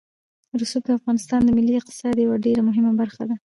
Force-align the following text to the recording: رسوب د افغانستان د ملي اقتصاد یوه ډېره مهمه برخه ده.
رسوب 0.61 0.83
د 0.85 0.89
افغانستان 0.99 1.39
د 1.43 1.49
ملي 1.57 1.73
اقتصاد 1.77 2.15
یوه 2.17 2.37
ډېره 2.45 2.61
مهمه 2.69 2.91
برخه 3.01 3.23
ده. 3.29 3.35